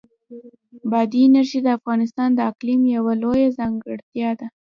بادي 0.91 1.21
انرژي 1.27 1.59
د 1.63 1.67
افغانستان 1.77 2.29
د 2.35 2.39
اقلیم 2.51 2.81
یوه 2.95 3.13
لویه 3.21 3.49
ځانګړتیا 3.57 4.29
ده. 4.39 4.47